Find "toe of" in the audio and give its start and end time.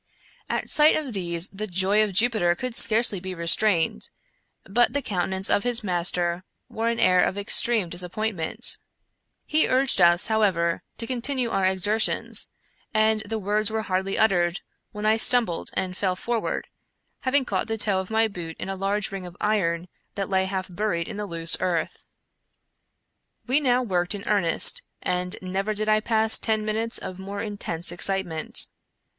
17.77-18.09